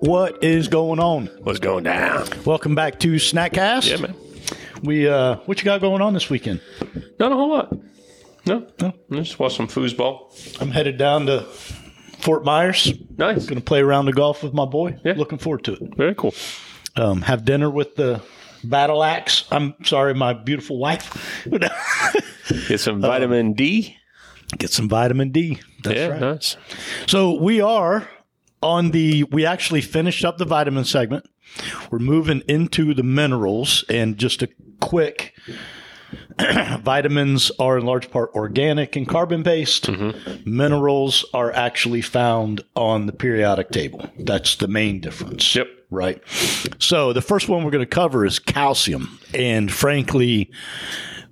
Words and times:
What 0.00 0.44
is 0.44 0.68
going 0.68 1.00
on? 1.00 1.26
What's 1.42 1.58
going 1.58 1.84
down? 1.84 2.28
Welcome 2.44 2.74
back 2.74 3.00
to 3.00 3.14
Snackcast. 3.14 3.90
Yeah, 3.90 3.96
man. 3.96 4.14
We 4.82 5.08
uh, 5.08 5.36
what 5.46 5.58
you 5.58 5.64
got 5.64 5.80
going 5.80 6.02
on 6.02 6.12
this 6.12 6.28
weekend? 6.28 6.60
Not 7.18 7.32
a 7.32 7.34
whole 7.34 7.48
lot. 7.48 7.74
No, 8.44 8.66
no. 8.78 8.92
Just 9.10 9.38
watch 9.38 9.56
some 9.56 9.68
foosball. 9.68 10.60
I'm 10.60 10.70
headed 10.70 10.98
down 10.98 11.24
to 11.26 11.44
Fort 12.18 12.44
Myers. 12.44 12.92
Nice. 13.16 13.46
Going 13.46 13.58
to 13.58 13.64
play 13.64 13.80
around 13.80 14.04
the 14.04 14.12
golf 14.12 14.42
with 14.42 14.52
my 14.52 14.66
boy. 14.66 14.98
Yeah. 15.02 15.14
Looking 15.16 15.38
forward 15.38 15.64
to 15.64 15.72
it. 15.72 15.96
Very 15.96 16.14
cool. 16.14 16.34
Um, 16.96 17.22
have 17.22 17.46
dinner 17.46 17.70
with 17.70 17.96
the 17.96 18.20
battle 18.62 19.02
axe. 19.02 19.44
I'm 19.50 19.74
sorry, 19.82 20.14
my 20.14 20.34
beautiful 20.34 20.78
wife. 20.78 21.46
Get 22.68 22.80
some 22.80 23.00
vitamin 23.00 23.54
D. 23.54 23.96
Get 24.58 24.70
some 24.70 24.90
vitamin 24.90 25.30
D. 25.32 25.58
That's 25.82 25.96
yeah, 25.96 26.06
right. 26.08 26.20
nice. 26.20 26.56
So 27.06 27.40
we 27.40 27.62
are 27.62 28.06
on 28.62 28.90
the. 28.90 29.24
We 29.24 29.46
actually 29.46 29.80
finished 29.80 30.24
up 30.24 30.38
the 30.38 30.44
vitamin 30.44 30.84
segment. 30.84 31.28
We're 31.90 31.98
moving 31.98 32.42
into 32.48 32.94
the 32.94 33.02
minerals, 33.02 33.84
and 33.88 34.16
just 34.16 34.42
a 34.42 34.48
quick. 34.80 35.34
Vitamins 36.38 37.50
are 37.58 37.78
in 37.78 37.86
large 37.86 38.10
part 38.10 38.30
organic 38.34 38.94
and 38.94 39.08
carbon 39.08 39.42
based. 39.42 39.88
Minerals 40.44 41.24
are 41.34 41.52
actually 41.52 42.02
found 42.02 42.62
on 42.76 43.06
the 43.06 43.12
periodic 43.12 43.70
table. 43.70 44.08
That's 44.18 44.56
the 44.56 44.68
main 44.68 45.00
difference. 45.00 45.54
Yep. 45.54 45.68
Right. 45.90 46.20
So 46.78 47.12
the 47.12 47.22
first 47.22 47.48
one 47.48 47.64
we're 47.64 47.70
going 47.70 47.84
to 47.84 47.86
cover 47.86 48.24
is 48.26 48.38
calcium. 48.38 49.18
And 49.32 49.72
frankly, 49.72 50.50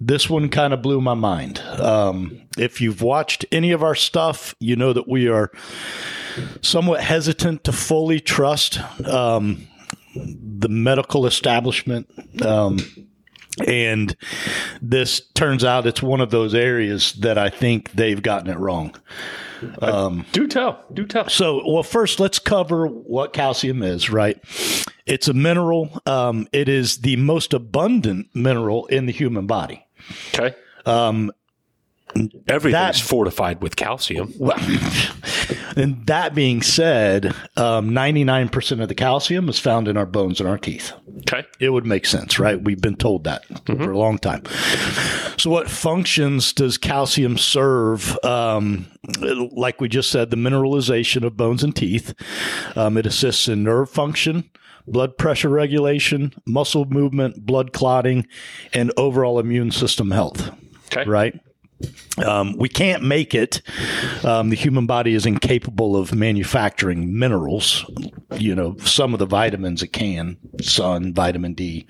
this 0.00 0.30
one 0.30 0.48
kind 0.48 0.72
of 0.72 0.80
blew 0.82 1.00
my 1.00 1.14
mind. 1.14 1.58
Um, 1.60 2.42
if 2.56 2.80
you've 2.80 3.02
watched 3.02 3.44
any 3.50 3.72
of 3.72 3.82
our 3.82 3.94
stuff, 3.94 4.54
you 4.60 4.76
know 4.76 4.92
that 4.92 5.08
we 5.08 5.28
are 5.28 5.50
somewhat 6.60 7.00
hesitant 7.00 7.64
to 7.64 7.72
fully 7.72 8.20
trust 8.20 8.78
um, 9.06 9.66
the 10.14 10.68
medical 10.68 11.26
establishment. 11.26 12.08
Um, 12.44 12.78
and 13.66 14.16
this 14.82 15.20
turns 15.34 15.64
out 15.64 15.86
it's 15.86 16.02
one 16.02 16.20
of 16.20 16.30
those 16.30 16.54
areas 16.54 17.12
that 17.14 17.38
I 17.38 17.50
think 17.50 17.92
they've 17.92 18.20
gotten 18.22 18.50
it 18.50 18.58
wrong. 18.58 18.94
Do 20.32 20.46
tell. 20.48 20.84
Do 20.92 21.06
tell. 21.06 21.28
So, 21.28 21.62
well, 21.66 21.82
first, 21.82 22.20
let's 22.20 22.38
cover 22.38 22.86
what 22.86 23.32
calcium 23.32 23.82
is, 23.82 24.10
right? 24.10 24.38
It's 25.06 25.28
a 25.28 25.34
mineral. 25.34 26.00
Um, 26.06 26.48
it 26.52 26.68
is 26.68 26.98
the 26.98 27.16
most 27.16 27.52
abundant 27.52 28.28
mineral 28.34 28.86
in 28.86 29.06
the 29.06 29.12
human 29.12 29.46
body. 29.46 29.86
Okay. 30.34 30.54
Everything's 32.48 32.72
that- 33.00 33.08
fortified 33.08 33.62
with 33.62 33.76
calcium. 33.76 34.32
Well, 34.38 34.58
and 35.76 36.06
that 36.06 36.34
being 36.34 36.62
said, 36.62 37.26
um, 37.56 37.90
99% 37.90 38.82
of 38.82 38.88
the 38.88 38.94
calcium 38.94 39.48
is 39.48 39.58
found 39.58 39.88
in 39.88 39.96
our 39.96 40.06
bones 40.06 40.40
and 40.40 40.48
our 40.48 40.58
teeth. 40.58 40.92
Okay. 41.18 41.44
It 41.60 41.70
would 41.70 41.86
make 41.86 42.06
sense, 42.06 42.38
right? 42.38 42.60
We've 42.62 42.80
been 42.80 42.96
told 42.96 43.24
that 43.24 43.44
for 43.66 43.90
a 43.90 43.98
long 43.98 44.18
time. 44.18 44.42
So, 45.38 45.50
what 45.50 45.70
functions 45.70 46.52
does 46.52 46.76
calcium 46.78 47.38
serve? 47.38 48.18
Um, 48.24 48.86
like 49.52 49.80
we 49.80 49.88
just 49.88 50.10
said, 50.10 50.30
the 50.30 50.36
mineralization 50.36 51.24
of 51.24 51.36
bones 51.36 51.62
and 51.62 51.74
teeth. 51.74 52.14
Um, 52.76 52.96
it 52.96 53.06
assists 53.06 53.48
in 53.48 53.62
nerve 53.62 53.90
function, 53.90 54.50
blood 54.86 55.16
pressure 55.18 55.48
regulation, 55.48 56.32
muscle 56.46 56.84
movement, 56.86 57.44
blood 57.46 57.72
clotting, 57.72 58.26
and 58.72 58.92
overall 58.96 59.38
immune 59.38 59.70
system 59.70 60.10
health. 60.10 60.50
Okay. 60.86 61.08
Right? 61.08 61.38
Um, 62.24 62.56
we 62.56 62.68
can't 62.68 63.02
make 63.02 63.34
it. 63.34 63.60
Um, 64.22 64.50
the 64.50 64.56
human 64.56 64.86
body 64.86 65.14
is 65.14 65.26
incapable 65.26 65.96
of 65.96 66.14
manufacturing 66.14 67.18
minerals. 67.18 67.84
You 68.36 68.54
know, 68.54 68.76
some 68.78 69.12
of 69.12 69.18
the 69.18 69.26
vitamins 69.26 69.82
it 69.82 69.88
can, 69.88 70.36
sun, 70.60 71.14
vitamin 71.14 71.54
D, 71.54 71.86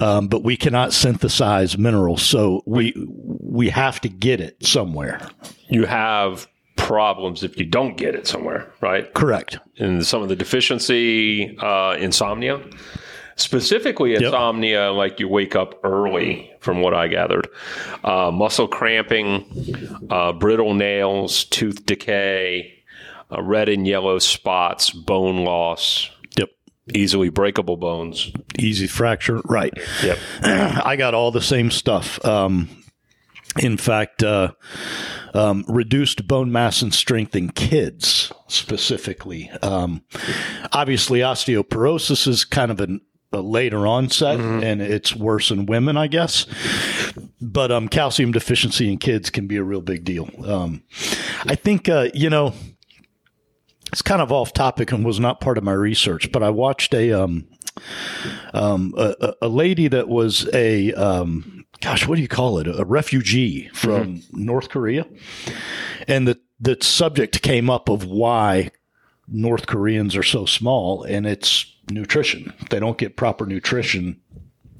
um, 0.00 0.28
but 0.28 0.42
we 0.42 0.56
cannot 0.56 0.92
synthesize 0.92 1.76
minerals. 1.78 2.22
So 2.22 2.62
we 2.66 2.94
we 3.06 3.68
have 3.70 4.00
to 4.02 4.08
get 4.08 4.40
it 4.40 4.64
somewhere. 4.64 5.20
You 5.68 5.86
have 5.86 6.48
problems 6.76 7.42
if 7.42 7.56
you 7.58 7.64
don't 7.64 7.96
get 7.96 8.14
it 8.14 8.26
somewhere, 8.26 8.72
right? 8.80 9.12
Correct. 9.14 9.58
And 9.78 10.04
some 10.04 10.22
of 10.22 10.28
the 10.28 10.36
deficiency, 10.36 11.56
uh, 11.58 11.96
insomnia, 11.98 12.60
specifically 13.36 14.14
insomnia, 14.14 14.90
like 14.92 15.18
you 15.20 15.28
wake 15.28 15.54
up 15.56 15.80
early, 15.84 16.50
from 16.60 16.80
what 16.80 16.94
I 16.94 17.08
gathered, 17.08 17.48
uh, 18.04 18.30
muscle 18.30 18.68
cramping, 18.68 19.44
uh, 20.10 20.32
brittle 20.32 20.74
nails, 20.74 21.44
tooth 21.44 21.84
decay, 21.86 22.72
uh, 23.30 23.42
red 23.42 23.68
and 23.68 23.86
yellow 23.86 24.18
spots, 24.18 24.90
bone 24.90 25.44
loss, 25.44 26.10
Yep. 26.38 26.50
easily 26.94 27.28
breakable 27.30 27.76
bones. 27.76 28.30
Easy 28.58 28.86
fracture. 28.86 29.40
Right. 29.44 29.72
Yep. 30.02 30.18
I 30.42 30.96
got 30.96 31.14
all 31.14 31.30
the 31.30 31.40
same 31.40 31.70
stuff. 31.70 32.22
Um, 32.24 32.68
in 33.58 33.76
fact, 33.76 34.22
uh, 34.22 34.52
um, 35.34 35.64
reduced 35.68 36.26
bone 36.26 36.50
mass 36.52 36.80
and 36.82 36.92
strength 36.94 37.34
in 37.36 37.50
kids 37.50 38.32
specifically. 38.48 39.50
Um, 39.62 40.02
obviously, 40.72 41.20
osteoporosis 41.20 42.26
is 42.28 42.44
kind 42.44 42.70
of 42.70 42.80
an, 42.80 43.00
a 43.32 43.40
later 43.40 43.86
onset, 43.86 44.38
and 44.40 44.80
it's 44.82 45.14
worse 45.16 45.50
in 45.50 45.66
women, 45.66 45.96
I 45.96 46.06
guess. 46.06 46.46
But 47.40 47.70
um, 47.72 47.88
calcium 47.88 48.32
deficiency 48.32 48.90
in 48.92 48.98
kids 48.98 49.30
can 49.30 49.46
be 49.46 49.56
a 49.56 49.62
real 49.64 49.80
big 49.82 50.04
deal. 50.04 50.28
Um, 50.46 50.82
I 51.46 51.54
think 51.54 51.88
uh, 51.88 52.08
you 52.14 52.30
know 52.30 52.54
it's 53.92 54.02
kind 54.02 54.22
of 54.22 54.32
off 54.32 54.52
topic 54.52 54.92
and 54.92 55.04
was 55.04 55.20
not 55.20 55.40
part 55.40 55.58
of 55.58 55.64
my 55.64 55.72
research, 55.72 56.32
but 56.32 56.42
I 56.42 56.50
watched 56.50 56.94
a 56.94 57.12
um, 57.12 57.46
um, 58.54 58.94
a, 58.96 59.34
a- 59.42 59.48
lady 59.48 59.88
that 59.88 60.08
was 60.08 60.48
a 60.54 60.92
um, 60.94 61.64
gosh, 61.80 62.06
what 62.06 62.16
do 62.16 62.22
you 62.22 62.28
call 62.28 62.58
it? 62.58 62.66
A 62.68 62.84
refugee 62.84 63.68
from 63.74 64.22
North 64.32 64.68
Korea, 64.68 65.06
and 66.08 66.26
the 66.28 66.38
the 66.60 66.76
subject 66.80 67.42
came 67.42 67.68
up 67.68 67.88
of 67.88 68.04
why 68.04 68.70
North 69.28 69.66
Koreans 69.66 70.16
are 70.16 70.22
so 70.22 70.46
small, 70.46 71.04
and 71.04 71.26
it's 71.26 71.66
nutrition. 71.90 72.52
They 72.70 72.80
don't 72.80 72.98
get 72.98 73.16
proper 73.16 73.46
nutrition 73.46 74.20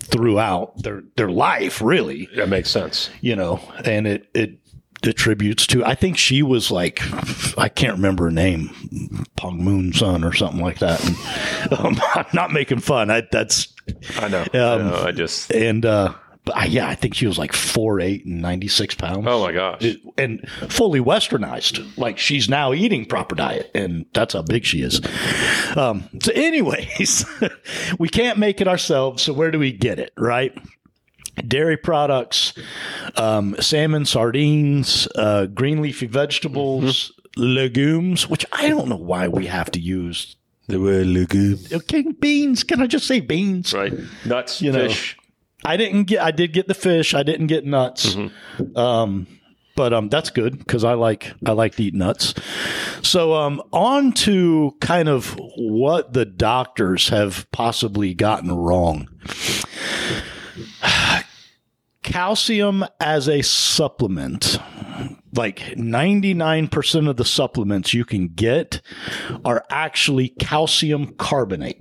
throughout 0.01 0.83
their 0.83 1.03
their 1.17 1.31
life, 1.31 1.81
really 1.81 2.29
That 2.37 2.49
makes 2.49 2.71
sense. 2.71 3.11
you 3.21 3.37
know, 3.37 3.61
and 3.85 4.07
it 4.07 4.29
it 4.35 4.59
attributes 5.05 5.67
to. 5.69 5.85
I 5.85 5.95
think 5.95 6.17
she 6.17 6.43
was 6.43 6.71
like, 6.71 7.01
I 7.59 7.69
can't 7.69 7.95
remember 7.95 8.25
her 8.25 8.31
name, 8.31 9.27
Pong 9.37 9.63
Moon 9.63 9.93
Sun 9.93 10.25
or 10.25 10.33
something 10.33 10.61
like 10.61 10.79
that. 10.79 11.05
And, 11.05 11.73
um, 11.81 12.01
I'm 12.15 12.27
not 12.33 12.53
making 12.53 12.81
fun. 12.81 13.11
I, 13.11 13.23
that's 13.31 13.73
I 14.19 14.29
know. 14.29 14.43
Um, 14.43 14.47
I, 14.55 14.77
know. 14.79 15.05
I 15.07 15.13
just, 15.13 15.53
and 15.53 15.85
uh, 15.85 16.15
but 16.45 16.57
I, 16.57 16.65
yeah, 16.65 16.89
I 16.89 16.95
think 16.95 17.15
she 17.15 17.27
was 17.27 17.39
like 17.39 17.53
four 17.53 18.01
eight 18.01 18.25
and 18.27 18.43
ninety 18.43 18.69
six 18.69 18.95
pounds. 18.95 19.25
oh 19.29 19.43
my 19.45 19.53
gosh. 19.53 19.83
It- 19.83 20.01
and 20.19 20.47
fully 20.69 21.01
westernized. 21.01 21.97
Like 21.97 22.19
she's 22.19 22.49
now 22.49 22.73
eating 22.73 23.05
proper 23.07 23.35
diet, 23.35 23.71
and 23.75 24.07
that's 24.13 24.35
how 24.35 24.43
big 24.43 24.65
she 24.65 24.83
is. 24.83 25.01
Um, 25.77 26.09
so, 26.23 26.33
anyways, 26.35 27.25
we 27.99 28.09
can't 28.09 28.39
make 28.39 28.61
it 28.61 28.69
ourselves. 28.69 29.23
So 29.23 29.33
where 29.33 29.51
do 29.51 29.59
we 29.59 29.73
get 29.73 29.99
it? 29.99 30.13
Right? 30.17 30.57
Dairy 31.49 31.79
products, 31.79 32.53
um, 33.17 33.57
salmon, 33.59 34.05
sardines, 34.05 35.09
uh, 35.17 35.47
green 35.47 35.81
leafy 35.81 36.07
vegetables, 36.07 37.11
legumes. 37.37 38.29
Which 38.29 38.45
I 38.53 38.69
don't 38.69 38.89
know 38.89 38.97
why 38.97 39.29
we 39.29 39.47
have 39.47 39.71
to 39.73 39.81
use. 39.81 40.37
the 40.69 40.79
word 40.79 41.07
legume. 41.07 41.59
Okay, 41.73 42.03
beans. 42.21 42.63
Can 42.65 42.83
I 42.83 42.87
just 42.87 43.07
say 43.07 43.21
beans? 43.21 43.73
Right. 43.73 43.93
Nuts, 44.27 44.61
You 44.61 44.73
know. 44.73 44.89
I 45.65 45.77
didn't 45.77 46.05
get. 46.05 46.21
I 46.21 46.31
did 46.31 46.53
get 46.53 46.69
the 46.69 46.75
fish. 46.75 47.15
I 47.15 47.23
didn't 47.23 47.47
get 47.47 47.65
nuts. 47.65 48.17
Um, 48.77 49.27
but 49.75 49.93
um, 49.93 50.09
that's 50.09 50.31
good 50.31 50.59
because 50.59 50.85
I 50.85 50.95
like 50.95 51.33
I 51.47 51.53
like 51.53 51.77
to 51.77 51.85
eat 51.85 51.95
nuts. 51.95 52.35
So 53.03 53.35
um, 53.35 53.63
on 53.73 54.13
to 54.13 54.77
kind 54.81 55.09
of 55.09 55.37
what 55.57 56.13
the 56.13 56.25
doctors 56.25 57.09
have 57.09 57.51
possibly 57.53 58.15
gotten 58.15 58.53
wrong. 58.53 59.09
Calcium 62.03 62.85
as 63.01 63.29
a 63.29 63.43
supplement, 63.43 64.59
like 65.35 65.59
99% 65.59 67.09
of 67.09 67.17
the 67.17 67.25
supplements 67.25 67.95
you 67.95 68.05
can 68.05 68.29
get 68.29 68.83
are 69.45 69.65
actually 69.71 70.29
calcium 70.29 71.15
carbonate. 71.15 71.81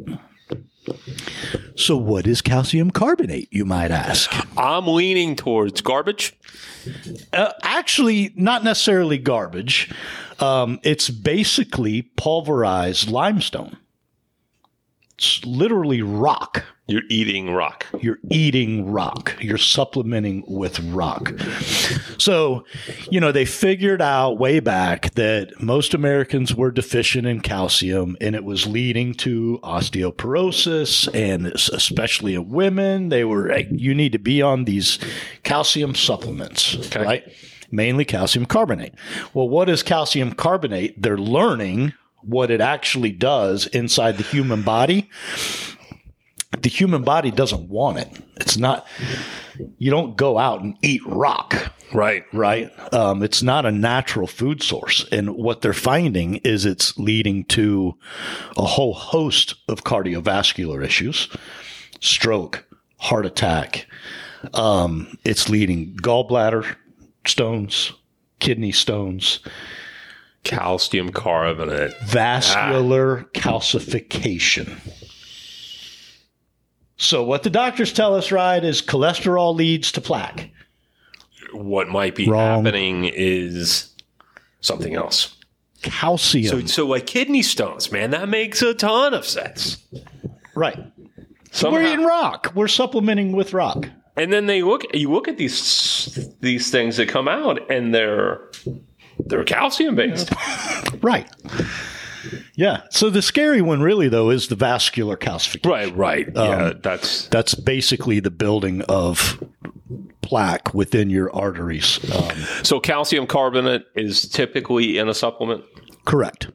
So, 1.81 1.97
what 1.97 2.27
is 2.27 2.43
calcium 2.43 2.91
carbonate, 2.91 3.47
you 3.51 3.65
might 3.65 3.89
ask? 3.89 4.31
I'm 4.55 4.85
leaning 4.85 5.35
towards 5.35 5.81
garbage. 5.81 6.37
Uh, 7.33 7.53
actually, 7.63 8.31
not 8.35 8.63
necessarily 8.63 9.17
garbage. 9.17 9.91
Um, 10.39 10.79
it's 10.83 11.09
basically 11.09 12.03
pulverized 12.03 13.09
limestone. 13.09 13.77
It's 15.15 15.43
literally 15.43 16.03
rock. 16.03 16.65
You're 16.91 17.03
eating 17.07 17.53
rock. 17.53 17.85
You're 18.01 18.19
eating 18.29 18.91
rock. 18.91 19.37
You're 19.39 19.57
supplementing 19.57 20.43
with 20.45 20.77
rock. 20.91 21.31
So, 22.17 22.65
you 23.09 23.21
know, 23.21 23.31
they 23.31 23.45
figured 23.45 24.01
out 24.01 24.37
way 24.37 24.59
back 24.59 25.13
that 25.15 25.61
most 25.61 25.93
Americans 25.93 26.53
were 26.53 26.69
deficient 26.69 27.25
in 27.25 27.39
calcium 27.39 28.17
and 28.19 28.35
it 28.35 28.43
was 28.43 28.67
leading 28.67 29.13
to 29.15 29.59
osteoporosis 29.63 31.07
and 31.15 31.47
especially 31.47 32.35
in 32.35 32.49
women. 32.49 33.07
They 33.07 33.23
were, 33.23 33.57
you 33.57 33.95
need 33.95 34.11
to 34.11 34.19
be 34.19 34.41
on 34.41 34.65
these 34.65 34.99
calcium 35.43 35.95
supplements, 35.95 36.75
okay. 36.75 37.03
right? 37.03 37.33
Mainly 37.71 38.03
calcium 38.03 38.45
carbonate. 38.45 38.93
Well, 39.33 39.47
what 39.47 39.69
is 39.69 39.81
calcium 39.81 40.33
carbonate? 40.33 41.01
They're 41.01 41.17
learning 41.17 41.93
what 42.21 42.51
it 42.51 42.59
actually 42.59 43.13
does 43.13 43.65
inside 43.67 44.17
the 44.17 44.23
human 44.23 44.61
body 44.61 45.09
the 46.59 46.69
human 46.69 47.03
body 47.03 47.31
doesn't 47.31 47.69
want 47.69 47.97
it. 47.97 48.09
It's 48.37 48.57
not, 48.57 48.85
you 49.77 49.89
don't 49.89 50.17
go 50.17 50.37
out 50.37 50.61
and 50.61 50.77
eat 50.81 51.01
rock. 51.05 51.73
Right. 51.93 52.23
Right. 52.33 52.71
Um, 52.93 53.23
it's 53.23 53.41
not 53.41 53.65
a 53.65 53.71
natural 53.71 54.27
food 54.27 54.61
source. 54.61 55.05
And 55.11 55.35
what 55.35 55.61
they're 55.61 55.73
finding 55.73 56.35
is 56.37 56.65
it's 56.65 56.97
leading 56.97 57.45
to 57.45 57.97
a 58.57 58.65
whole 58.65 58.93
host 58.93 59.55
of 59.67 59.83
cardiovascular 59.83 60.83
issues, 60.83 61.29
stroke, 61.99 62.65
heart 62.97 63.25
attack. 63.25 63.87
Um, 64.53 65.17
it's 65.23 65.49
leading 65.49 65.95
gallbladder 65.97 66.75
stones, 67.25 67.91
kidney 68.39 68.71
stones, 68.71 69.39
calcium 70.43 71.11
carbonate, 71.11 71.93
vascular 72.01 73.25
ah. 73.25 73.39
calcification. 73.39 74.79
So 77.01 77.23
what 77.23 77.41
the 77.41 77.49
doctors 77.49 77.91
tell 77.91 78.13
us, 78.13 78.31
right, 78.31 78.63
is 78.63 78.79
cholesterol 78.79 79.55
leads 79.55 79.91
to 79.93 80.01
plaque. 80.01 80.51
What 81.51 81.89
might 81.89 82.15
be 82.15 82.27
Wrong. 82.29 82.63
happening 82.63 83.05
is 83.05 83.91
something 84.59 84.93
else. 84.93 85.35
Calcium. 85.81 86.61
So, 86.61 86.65
so 86.67 86.85
like 86.85 87.07
kidney 87.07 87.41
stones, 87.41 87.91
man, 87.91 88.11
that 88.11 88.29
makes 88.29 88.61
a 88.61 88.75
ton 88.75 89.15
of 89.15 89.25
sense. 89.25 89.83
Right. 90.53 90.77
So 91.51 91.71
We're 91.71 91.81
eating 91.81 92.05
rock. 92.05 92.51
We're 92.53 92.67
supplementing 92.67 93.31
with 93.31 93.51
rock. 93.53 93.89
And 94.15 94.31
then 94.31 94.45
they 94.45 94.61
look. 94.61 94.83
You 94.93 95.11
look 95.11 95.27
at 95.27 95.37
these 95.37 96.29
these 96.39 96.69
things 96.69 96.97
that 96.97 97.09
come 97.09 97.27
out, 97.27 97.71
and 97.71 97.95
they're 97.95 98.51
they're 99.25 99.43
calcium 99.43 99.95
based. 99.95 100.31
right. 101.01 101.27
Yeah. 102.61 102.83
So 102.91 103.09
the 103.09 103.23
scary 103.23 103.63
one, 103.63 103.81
really, 103.81 104.07
though, 104.07 104.29
is 104.29 104.47
the 104.47 104.55
vascular 104.55 105.17
calcification. 105.17 105.67
Right. 105.67 105.95
Right. 105.95 106.37
Um, 106.37 106.47
yeah. 106.47 106.73
That's 106.79 107.27
that's 107.29 107.55
basically 107.55 108.19
the 108.19 108.29
building 108.29 108.83
of 108.83 109.43
plaque 110.21 110.71
within 110.71 111.09
your 111.09 111.35
arteries. 111.35 111.99
Um, 112.15 112.37
so 112.61 112.79
calcium 112.79 113.25
carbonate 113.25 113.85
is 113.95 114.29
typically 114.29 114.99
in 114.99 115.09
a 115.09 115.13
supplement. 115.15 115.63
Correct. 116.05 116.51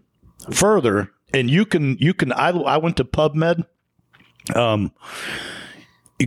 Further, 0.53 1.11
and 1.35 1.51
you 1.51 1.67
can 1.67 1.97
you 1.99 2.15
can 2.15 2.31
I 2.31 2.51
I 2.51 2.77
went 2.77 2.99
to 2.99 3.05
PubMed. 3.05 3.67
Um, 4.55 4.93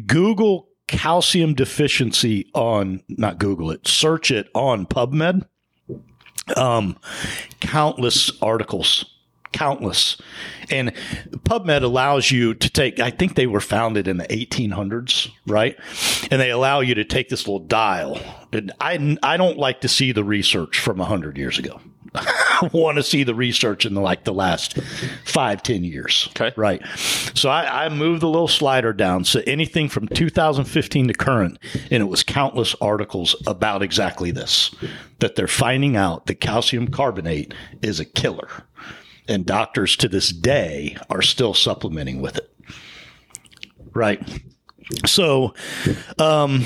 Google 0.07 0.67
calcium 0.87 1.53
deficiency 1.53 2.49
on 2.53 3.01
not 3.07 3.37
Google 3.37 3.71
it, 3.71 3.87
search 3.87 4.29
it 4.29 4.49
on 4.53 4.85
PubMed. 4.85 5.47
Um, 6.57 6.97
countless 7.61 8.29
articles 8.41 9.05
countless. 9.51 10.17
And 10.69 10.93
PubMed 11.43 11.83
allows 11.83 12.31
you 12.31 12.53
to 12.53 12.69
take, 12.69 12.99
I 12.99 13.09
think 13.09 13.35
they 13.35 13.47
were 13.47 13.61
founded 13.61 14.07
in 14.07 14.17
the 14.17 14.27
1800s, 14.27 15.31
right? 15.47 15.77
And 16.31 16.39
they 16.39 16.51
allow 16.51 16.79
you 16.79 16.95
to 16.95 17.05
take 17.05 17.29
this 17.29 17.47
little 17.47 17.65
dial. 17.65 18.19
And 18.51 18.71
I, 18.79 19.17
I 19.23 19.37
don't 19.37 19.57
like 19.57 19.81
to 19.81 19.87
see 19.87 20.11
the 20.11 20.23
research 20.23 20.79
from 20.79 20.97
100 20.97 21.37
years 21.37 21.57
ago. 21.57 21.79
I 22.15 22.69
want 22.73 22.97
to 22.97 23.03
see 23.03 23.23
the 23.23 23.35
research 23.35 23.85
in 23.85 23.93
the, 23.93 24.01
like 24.01 24.23
the 24.23 24.33
last 24.33 24.79
five, 25.25 25.61
ten 25.61 25.83
years. 25.83 26.27
Okay. 26.31 26.51
Right. 26.55 26.81
So 27.35 27.49
I, 27.49 27.85
I 27.85 27.89
moved 27.89 28.21
the 28.21 28.29
little 28.29 28.47
slider 28.47 28.93
down. 28.93 29.25
So 29.25 29.41
anything 29.45 29.89
from 29.89 30.07
2015 30.07 31.07
to 31.07 31.13
current, 31.13 31.59
and 31.91 32.01
it 32.01 32.07
was 32.07 32.23
countless 32.23 32.75
articles 32.81 33.35
about 33.45 33.83
exactly 33.83 34.31
this 34.31 34.73
that 35.19 35.35
they're 35.35 35.47
finding 35.47 35.95
out 35.95 36.25
that 36.25 36.35
calcium 36.35 36.87
carbonate 36.87 37.53
is 37.81 37.99
a 37.99 38.05
killer 38.05 38.49
and 39.29 39.45
doctors 39.45 39.95
to 39.97 40.07
this 40.07 40.29
day 40.29 40.97
are 41.09 41.21
still 41.21 41.53
supplementing 41.53 42.21
with 42.21 42.37
it. 42.37 42.53
Right. 43.93 44.21
So, 45.05 45.53
um, 46.17 46.65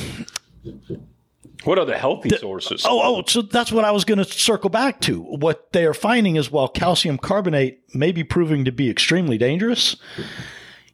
what 1.63 1.77
are 1.77 1.85
the 1.85 1.97
healthy 1.97 2.29
the, 2.29 2.37
sources? 2.37 2.85
Oh, 2.85 3.01
oh, 3.01 3.23
so 3.27 3.41
that's 3.41 3.71
what 3.71 3.85
I 3.85 3.91
was 3.91 4.05
going 4.05 4.17
to 4.17 4.25
circle 4.25 4.69
back 4.69 5.01
to. 5.01 5.21
What 5.21 5.71
they 5.71 5.85
are 5.85 5.93
finding 5.93 6.35
is 6.35 6.51
while 6.51 6.67
calcium 6.67 7.17
carbonate 7.17 7.81
may 7.93 8.11
be 8.11 8.23
proving 8.23 8.65
to 8.65 8.71
be 8.71 8.89
extremely 8.89 9.37
dangerous, 9.37 9.95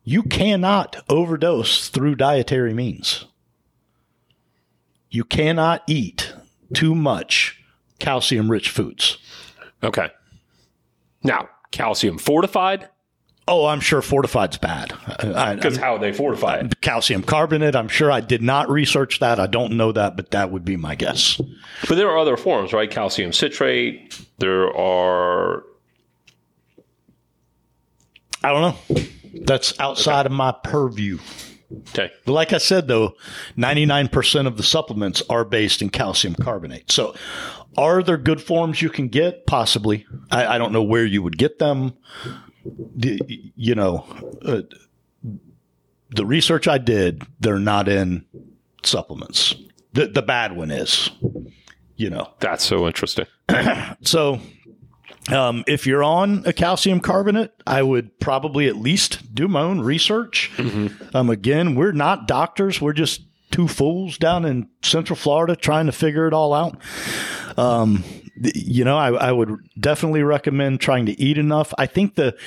you 0.04 0.24
cannot 0.24 1.04
overdose 1.10 1.90
through 1.90 2.16
dietary 2.16 2.74
means. 2.74 3.26
You 5.10 5.24
cannot 5.24 5.84
eat 5.88 6.34
too 6.74 6.94
much 6.94 7.64
calcium 7.98 8.50
rich 8.50 8.70
foods. 8.70 9.18
Okay. 9.84 10.10
Now, 11.24 11.50
calcium 11.72 12.18
fortified? 12.18 12.90
Oh, 13.48 13.66
I'm 13.66 13.80
sure 13.80 14.04
fortified's 14.04 14.60
bad. 14.60 14.94
Because 15.18 15.76
how 15.78 15.98
they 15.98 16.14
fortify 16.14 16.58
it? 16.58 16.82
Calcium 16.82 17.24
carbonate. 17.24 17.76
I'm 17.76 17.88
sure 17.88 18.12
I 18.12 18.22
did 18.22 18.44
not 18.44 18.70
research 18.70 19.20
that. 19.20 19.40
I 19.40 19.48
don't 19.48 19.76
know 19.76 19.92
that, 19.92 20.16
but 20.16 20.30
that 20.32 20.52
would 20.52 20.64
be 20.64 20.78
my 20.78 20.94
guess. 20.94 21.42
But 21.88 21.96
there 21.96 22.10
are 22.10 22.18
other 22.20 22.38
forms, 22.38 22.74
right? 22.74 22.92
Calcium 22.92 23.34
citrate. 23.34 24.22
There 24.38 24.72
are. 24.78 25.64
I 28.44 28.50
don't 28.52 28.62
know. 28.62 29.04
That's 29.46 29.80
outside 29.80 30.28
okay. 30.28 30.34
of 30.34 30.38
my 30.38 30.52
purview. 30.52 31.18
Okay. 31.90 32.12
But 32.26 32.34
like 32.34 32.54
I 32.54 32.58
said, 32.58 32.88
though, 32.88 33.16
99% 33.58 34.48
of 34.48 34.58
the 34.58 34.64
supplements 34.64 35.22
are 35.30 35.46
based 35.46 35.82
in 35.82 35.90
calcium 35.90 36.36
carbonate. 36.36 36.92
So 36.92 37.16
are 37.78 38.02
there 38.02 38.18
good 38.18 38.42
forms 38.42 38.82
you 38.82 38.90
can 38.90 39.08
get? 39.08 39.46
Possibly. 39.46 40.06
I, 40.32 40.56
I 40.56 40.58
don't 40.58 40.72
know 40.72 40.84
where 40.84 41.06
you 41.06 41.22
would 41.22 41.38
get 41.38 41.60
them. 41.60 41.94
The, 42.96 43.22
you 43.56 43.76
know, 43.76 44.06
uh, 44.44 44.62
the 46.10 46.26
research 46.26 46.68
I 46.68 46.78
did, 46.78 47.24
they're 47.40 47.60
not 47.60 47.88
in 47.88 48.26
supplements. 48.84 49.56
The, 49.94 50.08
the 50.08 50.22
bad 50.22 50.56
one 50.56 50.72
is, 50.72 51.12
you 51.96 52.10
know. 52.10 52.34
That's 52.40 52.64
so 52.64 52.88
interesting. 52.88 53.26
so 54.02 54.40
um, 55.28 55.64
if 55.68 55.86
you're 55.86 56.04
on 56.04 56.44
a 56.46 56.54
calcium 56.54 57.00
carbonate, 57.00 57.52
I 57.68 57.84
would 57.84 58.20
probably 58.20 58.68
at 58.68 58.78
least 58.78 59.34
do 59.34 59.48
my 59.48 59.62
own 59.62 59.82
research. 59.82 60.52
Mm-hmm. 60.56 61.16
Um, 61.16 61.30
again, 61.30 61.76
we're 61.76 61.92
not 61.92 62.28
doctors. 62.28 62.82
We're 62.82 62.94
just 62.94 63.22
two 63.52 63.68
fools 63.68 64.18
down 64.18 64.46
in 64.46 64.70
Central 64.82 65.16
Florida 65.16 65.56
trying 65.56 65.88
to 65.88 65.92
figure 65.92 66.28
it 66.28 66.34
all 66.34 66.54
out. 66.54 66.80
Um, 67.58 68.04
you 68.42 68.86
know, 68.86 68.98
I, 68.98 69.12
I, 69.12 69.32
would 69.32 69.58
definitely 69.78 70.24
recommend 70.24 70.80
trying 70.80 71.06
to 71.08 71.20
eat 71.20 71.38
enough. 71.38 71.74
I 71.78 71.88
think 71.88 72.16
the 72.16 72.38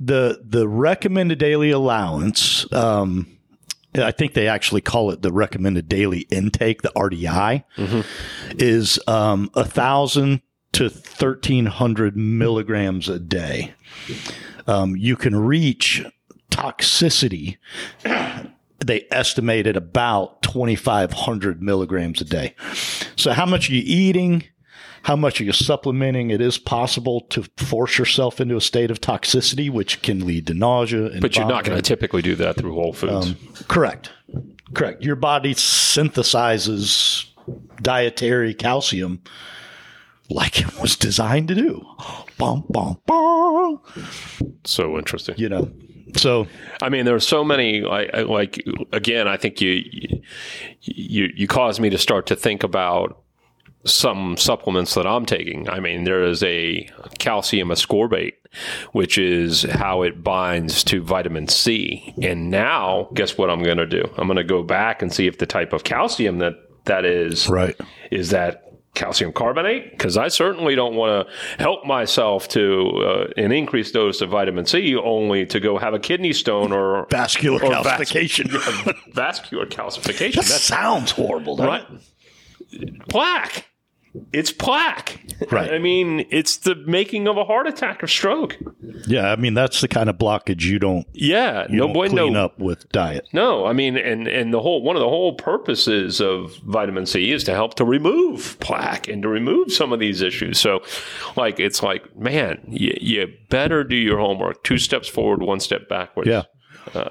the 0.00 0.42
the 0.44 0.66
recommended 0.66 1.38
daily 1.38 1.70
allowance. 1.70 2.70
Um, 2.72 3.36
I 3.94 4.10
think 4.10 4.34
they 4.34 4.48
actually 4.48 4.82
call 4.82 5.10
it 5.10 5.22
the 5.22 5.32
recommended 5.32 5.88
daily 5.88 6.26
intake, 6.30 6.82
the 6.82 6.92
RDI, 6.94 7.64
mm-hmm. 7.76 8.00
is 8.58 9.00
um, 9.06 9.50
a 9.54 9.64
thousand 9.64 10.42
to 10.76 10.88
thirteen 10.88 11.66
hundred 11.66 12.16
milligrams 12.16 13.08
a 13.08 13.18
day. 13.18 13.74
Um, 14.66 14.96
you 14.96 15.16
can 15.16 15.36
reach 15.36 16.04
toxicity 16.50 17.58
they 18.86 19.06
estimated 19.10 19.76
about 19.76 20.42
2,500 20.42 21.62
milligrams 21.62 22.20
a 22.20 22.24
day. 22.24 22.54
So, 23.16 23.32
how 23.32 23.46
much 23.46 23.70
are 23.70 23.74
you 23.74 23.82
eating? 23.84 24.44
How 25.02 25.16
much 25.16 25.40
are 25.40 25.44
you 25.44 25.52
supplementing? 25.52 26.30
It 26.30 26.40
is 26.40 26.58
possible 26.58 27.20
to 27.30 27.44
force 27.56 27.96
yourself 27.96 28.40
into 28.40 28.56
a 28.56 28.60
state 28.60 28.90
of 28.90 29.00
toxicity, 29.00 29.70
which 29.70 30.02
can 30.02 30.26
lead 30.26 30.48
to 30.48 30.54
nausea. 30.54 31.20
but 31.20 31.36
you're 31.36 31.46
not 31.46 31.64
going 31.64 31.78
to 31.78 31.82
typically 31.82 32.22
do 32.22 32.34
that 32.36 32.56
through 32.56 32.74
whole 32.74 32.92
foods. 32.92 33.28
Um, 33.28 33.36
correct. 33.68 34.10
Correct. 34.74 35.02
Your 35.02 35.16
body 35.16 35.54
synthesizes 35.54 37.26
dietary 37.80 38.52
calcium 38.52 39.22
like 40.30 40.60
it 40.60 40.80
was 40.80 40.96
designed 40.96 41.48
to 41.48 41.54
do. 41.54 41.84
Bum, 42.38 42.64
bum, 42.68 42.98
bum. 43.06 43.80
So 44.64 44.96
interesting. 44.98 45.34
You 45.38 45.48
know, 45.48 45.70
so, 46.16 46.46
I 46.82 46.88
mean, 46.88 47.04
there 47.04 47.14
are 47.14 47.20
so 47.20 47.44
many. 47.44 47.82
Like, 47.82 48.12
like 48.14 48.64
again, 48.92 49.28
I 49.28 49.36
think 49.36 49.60
you 49.60 49.82
you 50.82 51.30
you 51.34 51.46
caused 51.46 51.80
me 51.80 51.90
to 51.90 51.98
start 51.98 52.26
to 52.26 52.36
think 52.36 52.62
about 52.62 53.22
some 53.84 54.36
supplements 54.36 54.94
that 54.94 55.06
I'm 55.06 55.24
taking. 55.26 55.68
I 55.68 55.78
mean, 55.78 56.04
there 56.04 56.24
is 56.24 56.42
a 56.42 56.88
calcium 57.20 57.68
ascorbate, 57.68 58.32
which 58.92 59.16
is 59.16 59.62
how 59.62 60.02
it 60.02 60.24
binds 60.24 60.82
to 60.84 61.02
vitamin 61.02 61.46
C. 61.46 62.12
And 62.20 62.50
now, 62.50 63.08
guess 63.14 63.38
what 63.38 63.48
I'm 63.48 63.62
going 63.62 63.76
to 63.78 63.86
do? 63.86 64.02
I'm 64.18 64.26
going 64.26 64.38
to 64.38 64.44
go 64.44 64.64
back 64.64 65.02
and 65.02 65.12
see 65.12 65.28
if 65.28 65.38
the 65.38 65.46
type 65.46 65.72
of 65.72 65.84
calcium 65.84 66.38
that 66.38 66.54
that 66.86 67.04
is 67.04 67.48
Right. 67.48 67.76
is 68.10 68.30
that 68.30 68.65
calcium 68.96 69.32
carbonate 69.32 69.92
because 69.92 70.16
I 70.16 70.26
certainly 70.28 70.74
don't 70.74 70.94
want 70.96 71.28
to 71.28 71.62
help 71.62 71.84
myself 71.86 72.48
to 72.48 72.88
uh, 72.96 73.26
an 73.40 73.52
increased 73.52 73.94
dose 73.94 74.20
of 74.20 74.30
vitamin 74.30 74.66
C 74.66 74.96
only 74.96 75.46
to 75.46 75.60
go 75.60 75.78
have 75.78 75.94
a 75.94 75.98
kidney 76.00 76.32
stone 76.32 76.72
or 76.72 77.06
Vascular 77.10 77.62
or 77.64 77.70
vas- 77.84 77.86
calcification. 78.10 79.12
vascular 79.14 79.66
calcification. 79.66 80.34
that 80.34 80.46
That's 80.46 80.60
sounds 80.62 81.12
horrible. 81.12 81.56
doesn't 81.56 81.68
right. 81.70 81.86
it? 82.72 83.08
Plaque. 83.08 83.66
It's 84.32 84.52
plaque. 84.52 85.20
Right. 85.50 85.72
I 85.72 85.78
mean, 85.78 86.26
it's 86.30 86.56
the 86.58 86.74
making 86.74 87.28
of 87.28 87.36
a 87.36 87.44
heart 87.44 87.66
attack 87.66 88.02
or 88.02 88.06
stroke. 88.06 88.56
Yeah, 89.06 89.30
I 89.30 89.36
mean 89.36 89.54
that's 89.54 89.80
the 89.80 89.88
kind 89.88 90.08
of 90.08 90.16
blockage 90.16 90.62
you 90.62 90.78
don't 90.78 91.06
Yeah. 91.12 91.66
you 91.68 91.76
no 91.76 91.84
don't 91.86 91.92
boy, 91.92 92.08
clean 92.08 92.32
no. 92.32 92.44
up 92.46 92.58
with 92.58 92.88
diet. 92.90 93.28
No, 93.32 93.66
I 93.66 93.72
mean, 93.72 93.96
and 93.96 94.26
and 94.26 94.52
the 94.54 94.60
whole 94.60 94.82
one 94.82 94.96
of 94.96 95.00
the 95.00 95.08
whole 95.08 95.34
purposes 95.34 96.20
of 96.20 96.56
vitamin 96.64 97.06
C 97.06 97.30
is 97.32 97.44
to 97.44 97.52
help 97.52 97.74
to 97.74 97.84
remove 97.84 98.58
plaque 98.60 99.08
and 99.08 99.22
to 99.22 99.28
remove 99.28 99.72
some 99.72 99.92
of 99.92 100.00
these 100.00 100.22
issues. 100.22 100.58
So, 100.58 100.82
like, 101.36 101.60
it's 101.60 101.82
like, 101.82 102.16
man, 102.16 102.60
you, 102.68 102.94
you 103.00 103.32
better 103.50 103.84
do 103.84 103.96
your 103.96 104.18
homework. 104.18 104.64
Two 104.64 104.78
steps 104.78 105.08
forward, 105.08 105.42
one 105.42 105.60
step 105.60 105.88
backwards. 105.88 106.28
Yeah. 106.28 106.42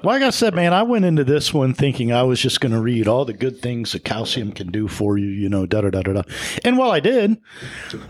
Like 0.02 0.22
I 0.22 0.30
said, 0.30 0.54
man, 0.54 0.72
I 0.72 0.82
went 0.82 1.04
into 1.04 1.22
this 1.24 1.52
one 1.52 1.74
thinking 1.74 2.12
I 2.12 2.22
was 2.22 2.40
just 2.40 2.60
going 2.60 2.72
to 2.72 2.80
read 2.80 3.06
all 3.06 3.24
the 3.24 3.32
good 3.32 3.60
things 3.60 3.92
that 3.92 4.04
calcium 4.04 4.52
can 4.52 4.70
do 4.72 4.88
for 4.88 5.18
you, 5.18 5.28
you 5.28 5.48
know, 5.48 5.66
da 5.66 5.82
da 5.82 5.90
da 5.90 6.02
da 6.02 6.12
da. 6.14 6.22
And 6.64 6.78
while 6.78 6.90
I 6.90 7.00
did, 7.00 7.36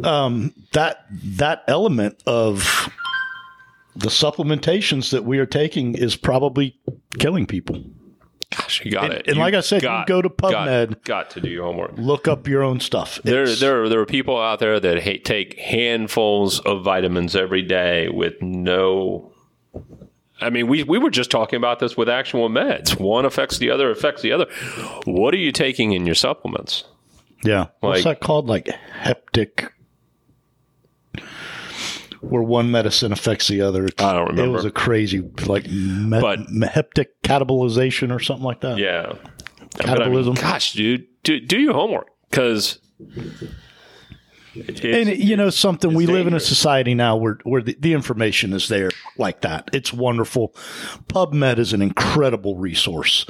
um, 0.04 0.54
that 0.72 1.04
that 1.10 1.64
element 1.68 2.22
of 2.26 2.88
the 3.94 4.08
supplementations 4.08 5.10
that 5.10 5.24
we 5.24 5.38
are 5.38 5.46
taking 5.46 5.94
is 5.94 6.16
probably 6.16 6.78
killing 7.18 7.46
people. 7.46 7.82
Gosh, 8.54 8.84
you 8.84 8.92
got 8.92 9.04
And- 9.06 9.12
it. 9.14 9.26
and 9.26 9.36
You 9.36 9.42
like 9.42 9.54
I 9.54 9.60
said, 9.60 9.82
you 9.82 10.04
go 10.06 10.22
to 10.22 10.30
PubMed. 10.30 10.88
Got, 10.90 11.04
got 11.04 11.30
to 11.30 11.40
do 11.40 11.48
your 11.48 11.64
homework. 11.64 11.92
Look 11.96 12.28
up 12.28 12.46
your 12.46 12.62
own 12.62 12.78
stuff. 12.80 13.18
There, 13.24 13.42
It's- 13.42 13.58
there, 13.60 13.88
there 13.88 14.00
are 14.00 14.06
people 14.06 14.40
out 14.40 14.60
there 14.60 14.78
that 14.78 15.02
ha- 15.02 15.20
take 15.24 15.58
handfuls 15.58 16.60
of 16.60 16.84
vitamins 16.84 17.34
every 17.34 17.62
day 17.62 18.08
with 18.08 18.40
no. 18.40 19.32
I 20.40 20.50
mean, 20.50 20.66
we, 20.68 20.82
we 20.82 20.98
were 20.98 21.10
just 21.10 21.30
talking 21.30 21.56
about 21.56 21.78
this 21.78 21.96
with 21.96 22.08
actual 22.08 22.48
meds. 22.50 22.98
One 23.00 23.24
affects 23.24 23.58
the 23.58 23.70
other, 23.70 23.90
affects 23.90 24.20
the 24.22 24.32
other. 24.32 24.46
What 25.06 25.32
are 25.32 25.38
you 25.38 25.50
taking 25.52 25.92
in 25.92 26.04
your 26.04 26.14
supplements? 26.14 26.84
Yeah. 27.42 27.66
What's 27.80 28.04
that 28.04 28.20
called? 28.20 28.46
Like 28.46 28.66
heptic, 29.00 29.70
where 32.20 32.42
one 32.42 32.70
medicine 32.70 33.12
affects 33.12 33.48
the 33.48 33.60
other. 33.62 33.88
I 33.98 34.12
don't 34.12 34.28
remember. 34.28 34.44
It 34.44 34.48
was 34.48 34.64
a 34.64 34.70
crazy, 34.70 35.20
like, 35.46 35.68
me- 35.70 36.20
But- 36.20 36.40
heptic 36.48 37.06
catabolization 37.24 38.14
or 38.14 38.18
something 38.20 38.44
like 38.44 38.60
that. 38.60 38.78
Yeah. 38.78 39.14
But 39.76 39.88
I 40.02 40.08
mean, 40.08 40.24
Catabolism. 40.24 40.40
gosh, 40.40 40.72
dude, 40.72 41.06
do, 41.22 41.40
do 41.40 41.58
your 41.58 41.74
homework 41.74 42.08
because. 42.30 42.78
And 44.82 45.08
you 45.08 45.36
know 45.36 45.50
something, 45.50 45.94
we 45.94 46.06
live 46.06 46.26
in 46.26 46.34
a 46.34 46.40
society 46.40 46.94
now 46.94 47.16
where 47.16 47.38
where 47.44 47.62
the, 47.62 47.76
the 47.78 47.92
information 47.92 48.52
is 48.52 48.68
there 48.68 48.90
like 49.16 49.40
that. 49.42 49.70
It's 49.72 49.92
wonderful. 49.92 50.54
PubMed 51.08 51.58
is 51.58 51.72
an 51.72 51.82
incredible 51.82 52.56
resource. 52.56 53.26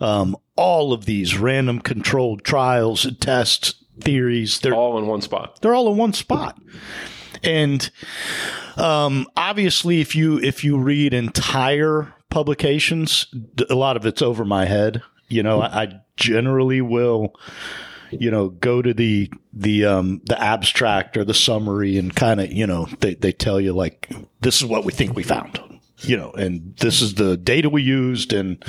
Um, 0.00 0.36
all 0.56 0.92
of 0.92 1.04
these 1.04 1.36
random 1.38 1.80
controlled 1.80 2.44
trials, 2.44 3.06
tests, 3.20 3.74
theories, 4.00 4.60
they're 4.60 4.74
all 4.74 4.98
in 4.98 5.06
one 5.06 5.22
spot. 5.22 5.60
they're 5.60 5.74
all 5.74 5.90
in 5.90 5.96
one 5.96 6.12
spot 6.12 6.58
and 7.42 7.90
um, 8.76 9.26
obviously 9.36 10.00
if 10.00 10.14
you 10.14 10.38
if 10.40 10.64
you 10.64 10.78
read 10.78 11.14
entire 11.14 12.12
publications 12.30 13.26
a 13.70 13.74
lot 13.74 13.96
of 13.96 14.04
it's 14.04 14.20
over 14.22 14.44
my 14.44 14.66
head 14.66 15.02
you 15.28 15.42
know 15.42 15.60
I, 15.60 15.82
I 15.82 16.00
generally 16.16 16.80
will 16.80 17.34
you 18.10 18.30
know 18.30 18.48
go 18.48 18.82
to 18.82 18.92
the 18.94 19.30
the 19.52 19.84
um 19.84 20.20
the 20.26 20.40
abstract 20.40 21.16
or 21.16 21.24
the 21.24 21.34
summary 21.34 21.96
and 21.98 22.14
kind 22.14 22.40
of 22.40 22.50
you 22.52 22.66
know 22.66 22.86
they, 23.00 23.14
they 23.14 23.32
tell 23.32 23.60
you 23.60 23.72
like 23.72 24.10
this 24.40 24.56
is 24.56 24.64
what 24.64 24.84
we 24.84 24.92
think 24.92 25.14
we 25.16 25.22
found 25.22 25.60
you 26.00 26.16
know 26.16 26.30
and 26.32 26.76
this 26.78 27.00
is 27.02 27.14
the 27.14 27.36
data 27.36 27.68
we 27.70 27.82
used 27.82 28.32
and 28.32 28.62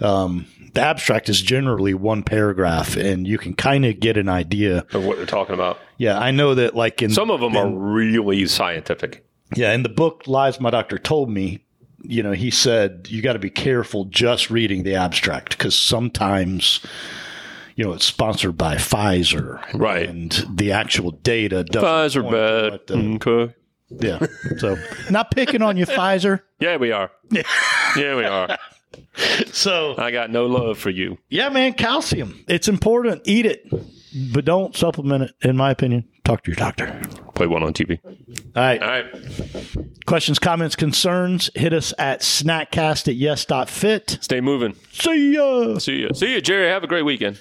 um 0.00 0.46
the 0.74 0.80
abstract 0.80 1.28
is 1.28 1.42
generally 1.42 1.92
one 1.92 2.22
paragraph 2.22 2.96
and 2.96 3.26
you 3.26 3.36
can 3.36 3.52
kind 3.54 3.84
of 3.84 4.00
get 4.00 4.16
an 4.16 4.28
idea 4.28 4.86
Of 4.92 5.04
what 5.04 5.18
they're 5.18 5.26
talking 5.26 5.54
about. 5.54 5.78
yeah, 5.98 6.18
I 6.18 6.30
know 6.30 6.54
that 6.54 6.74
like 6.74 7.02
in 7.02 7.10
Some 7.10 7.30
of 7.30 7.40
them 7.40 7.54
are 7.56 7.68
really 7.68 8.46
scientific. 8.46 9.22
yeah, 9.54 9.72
in 9.74 9.82
the 9.82 9.90
book 9.90 10.22
Lies 10.26 10.60
My 10.60 10.70
Doctor 10.70 10.96
Told 10.96 11.28
Me, 11.28 11.62
you 12.04 12.22
know, 12.22 12.32
he 12.32 12.50
said 12.50 13.06
you 13.10 13.20
got 13.20 13.34
to 13.34 13.38
be 13.38 13.50
careful 13.50 14.06
just 14.06 14.50
reading 14.50 14.82
the 14.82 14.94
abstract 14.94 15.58
because 15.58 15.78
sometimes 15.78 16.80
you 17.76 17.84
know 17.84 17.92
it's 17.92 18.04
sponsored 18.04 18.56
by 18.56 18.76
Pfizer, 18.76 19.60
Right. 19.74 20.08
And 20.08 20.30
the 20.54 20.72
actual 20.72 21.10
data 21.12 21.64
doesn't 21.64 22.22
Pfizer 22.22 22.30
bad. 22.30 22.80
the- 22.86 22.94
mm, 22.94 23.16
Okay. 23.26 23.54
yeah, 23.90 24.26
so 24.58 24.76
not 25.10 25.30
picking 25.30 25.62
on 25.62 25.76
you, 25.76 25.86
Pfizer. 25.86 26.40
Yeah, 26.60 26.76
we 26.76 26.92
are. 26.92 27.10
yeah, 27.30 28.16
we 28.16 28.24
are. 28.24 28.58
So 29.46 29.94
I 29.98 30.10
got 30.10 30.30
no 30.30 30.46
love 30.46 30.78
for 30.78 30.90
you. 30.90 31.18
yeah, 31.28 31.48
man, 31.48 31.72
calcium. 31.74 32.44
It's 32.48 32.68
important. 32.68 33.22
Eat 33.24 33.46
it, 33.46 33.66
but 34.34 34.44
don't 34.44 34.74
supplement 34.76 35.24
it. 35.24 35.32
In 35.48 35.56
my 35.56 35.70
opinion, 35.70 36.08
talk 36.24 36.42
to 36.44 36.50
your 36.50 36.56
doctor. 36.56 37.00
Play 37.34 37.46
one 37.46 37.62
on 37.62 37.72
TV. 37.72 37.98
All 38.04 38.62
right. 38.62 38.82
All 38.82 38.88
right. 38.88 39.06
Questions, 40.06 40.38
comments, 40.38 40.76
concerns, 40.76 41.50
hit 41.54 41.72
us 41.72 41.94
at 41.98 42.20
snackcast 42.20 43.08
at 43.08 43.14
yes.fit. 43.14 44.18
Stay 44.20 44.40
moving. 44.42 44.74
See 44.92 45.34
ya. 45.34 45.78
See 45.78 46.00
you. 46.00 46.10
See 46.14 46.34
you, 46.34 46.40
Jerry. 46.42 46.68
Have 46.68 46.84
a 46.84 46.86
great 46.86 47.04
weekend. 47.04 47.38